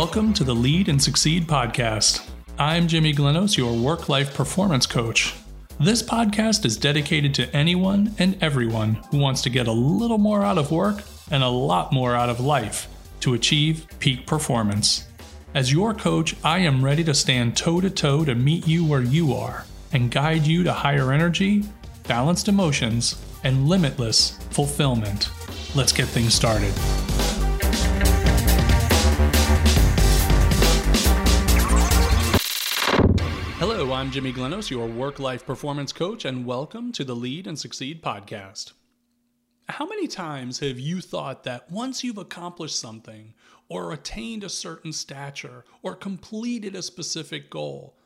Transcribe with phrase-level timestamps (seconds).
[0.00, 2.26] Welcome to the Lead and Succeed podcast.
[2.58, 5.34] I'm Jimmy Glenos, your work life performance coach.
[5.78, 10.42] This podcast is dedicated to anyone and everyone who wants to get a little more
[10.42, 12.88] out of work and a lot more out of life
[13.20, 15.06] to achieve peak performance.
[15.52, 19.02] As your coach, I am ready to stand toe to toe to meet you where
[19.02, 21.64] you are and guide you to higher energy,
[22.08, 25.28] balanced emotions, and limitless fulfillment.
[25.74, 26.72] Let's get things started.
[33.60, 37.58] Hello, I'm Jimmy Glenos, your work life performance coach, and welcome to the Lead and
[37.58, 38.72] Succeed podcast.
[39.68, 43.34] How many times have you thought that once you've accomplished something,
[43.68, 47.98] or attained a certain stature, or completed a specific goal,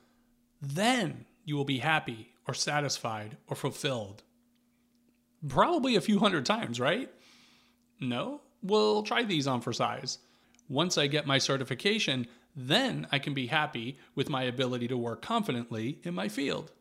[0.60, 4.24] then you will be happy, or satisfied, or fulfilled?
[5.48, 7.12] Probably a few hundred times, right?
[8.00, 8.41] No?
[8.60, 10.19] We'll try these on for size.
[10.69, 15.22] Once I get my certification, then I can be happy with my ability to work
[15.22, 16.72] confidently in my field.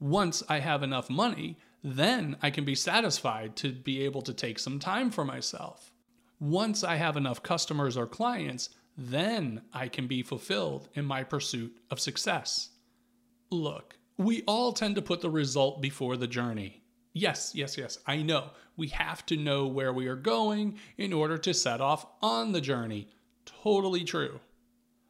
[0.00, 4.58] Once I have enough money, then I can be satisfied to be able to take
[4.58, 5.92] some time for myself.
[6.40, 11.76] Once I have enough customers or clients, then I can be fulfilled in my pursuit
[11.90, 12.70] of success.
[13.50, 16.82] Look, we all tend to put the result before the journey.
[17.12, 18.50] Yes, yes, yes, I know.
[18.76, 22.60] We have to know where we are going in order to set off on the
[22.60, 23.08] journey.
[23.44, 24.40] Totally true.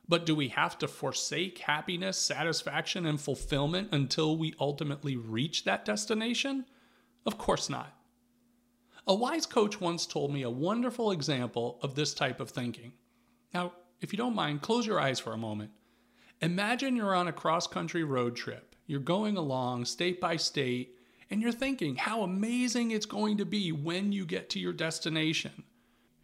[0.08, 5.84] But do we have to forsake happiness, satisfaction, and fulfillment until we ultimately reach that
[5.84, 6.66] destination?
[7.24, 7.92] Of course not.
[9.08, 12.92] A wise coach once told me a wonderful example of this type of thinking.
[13.52, 15.70] Now, if you don't mind, close your eyes for a moment.
[16.40, 18.76] Imagine you're on a cross country road trip.
[18.86, 20.96] You're going along state by state,
[21.30, 25.64] and you're thinking how amazing it's going to be when you get to your destination.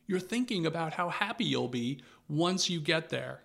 [0.06, 3.42] You're thinking about how happy you'll be once you get there.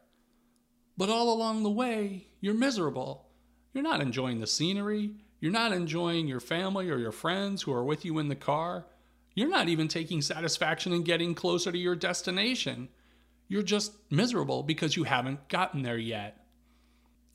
[0.98, 3.28] But all along the way, you're miserable.
[3.74, 5.12] You're not enjoying the scenery.
[5.40, 8.86] You're not enjoying your family or your friends who are with you in the car.
[9.36, 12.90] You're not even taking satisfaction in getting closer to your destination.
[13.48, 16.44] You're just miserable because you haven't gotten there yet.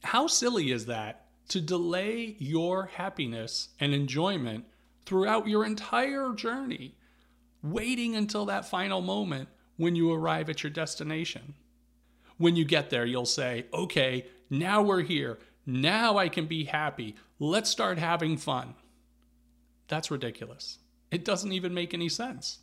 [0.03, 4.65] How silly is that to delay your happiness and enjoyment
[5.07, 6.97] throughout your entire journey,
[7.63, 11.55] waiting until that final moment when you arrive at your destination?
[12.43, 15.39] When you get there, you'll say, okay, now we're here.
[15.65, 17.15] Now I can be happy.
[17.39, 18.75] Let's start having fun.
[19.87, 20.79] That's ridiculous.
[21.13, 22.59] It doesn't even make any sense.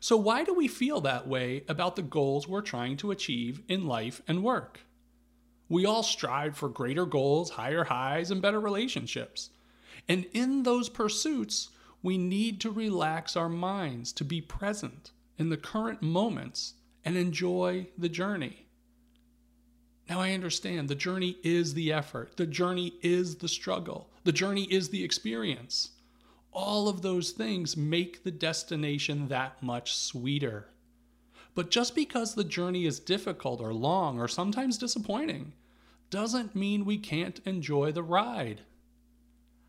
[0.00, 3.86] So, why do we feel that way about the goals we're trying to achieve in
[3.86, 4.80] life and work?
[5.70, 9.48] We all strive for greater goals, higher highs, and better relationships.
[10.06, 11.70] And in those pursuits,
[12.02, 17.86] we need to relax our minds to be present in the current moments and enjoy
[17.96, 18.63] the journey.
[20.08, 24.64] Now I understand the journey is the effort, the journey is the struggle, the journey
[24.64, 25.92] is the experience.
[26.52, 30.68] All of those things make the destination that much sweeter.
[31.54, 35.52] But just because the journey is difficult or long or sometimes disappointing
[36.10, 38.60] doesn't mean we can't enjoy the ride.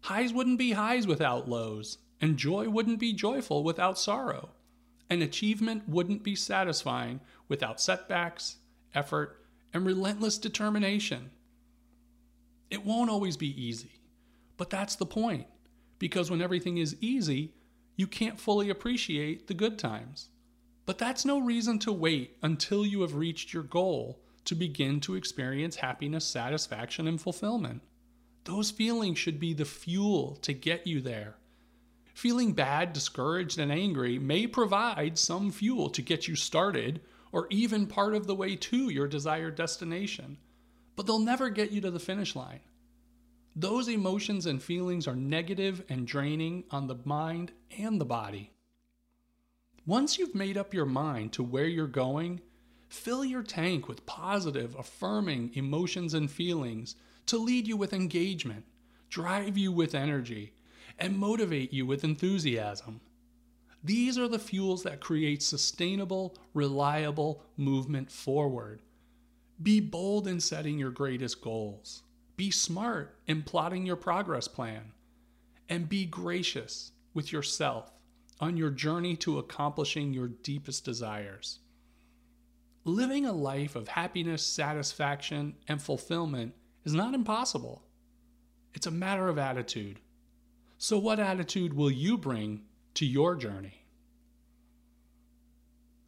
[0.02, 4.50] Highs wouldn't be highs without lows, and joy wouldn't be joyful without sorrow,
[5.10, 8.58] and achievement wouldn't be satisfying without setbacks,
[8.94, 9.45] effort,
[9.76, 11.30] and relentless determination.
[12.72, 14.00] It won't always be easy,
[14.56, 15.48] but that's the point.
[16.00, 17.54] Because when everything is easy,
[17.98, 20.30] you can't fully appreciate the good times.
[20.86, 25.16] But that's no reason to wait until you have reached your goal to begin to
[25.16, 27.82] experience happiness, satisfaction, and fulfillment.
[28.46, 31.36] Those feelings should be the fuel to get you there.
[32.14, 37.88] Feeling bad, discouraged, and angry may provide some fuel to get you started or even
[37.88, 40.38] part of the way to your desired destination,
[40.96, 42.62] but they'll never get you to the finish line.
[43.56, 48.52] Those emotions and feelings are negative and draining on the mind and the body.
[49.86, 52.42] Once you've made up your mind to where you're going,
[52.90, 56.96] fill your tank with positive, affirming emotions and feelings
[57.28, 58.66] to lead you with engagement,
[59.10, 60.54] drive you with energy,
[60.98, 63.00] and motivate you with enthusiasm.
[63.86, 68.82] These are the fuels that create sustainable, reliable movement forward.
[69.62, 72.02] Be bold in setting your greatest goals.
[72.36, 74.92] Be smart in plotting your progress plan.
[75.70, 77.92] And be gracious with yourself
[78.40, 81.60] on your journey to accomplishing your deepest desires.
[82.86, 86.56] Living a life of happiness, satisfaction, and fulfillment
[86.86, 87.84] is not impossible.
[88.74, 90.00] It's a matter of attitude.
[90.80, 92.64] So, what attitude will you bring
[92.96, 93.86] to your journey.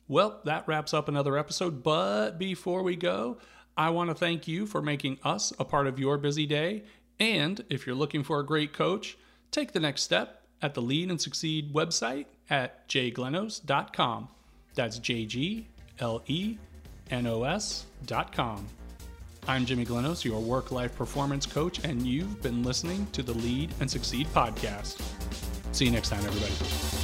[0.07, 1.83] Well, that wraps up another episode.
[1.83, 3.37] But before we go,
[3.75, 6.83] I want to thank you for making us a part of your busy day.
[7.19, 9.17] And if you're looking for a great coach,
[9.51, 14.29] take the next step at the Lead and Succeed website at jglenos.com.
[14.75, 15.67] That's J G
[15.99, 16.57] L E
[17.11, 18.65] N O S.com.
[19.47, 23.73] I'm Jimmy Glenos, your work life performance coach, and you've been listening to the Lead
[23.79, 25.01] and Succeed podcast.
[25.77, 26.96] See you next time, everybody.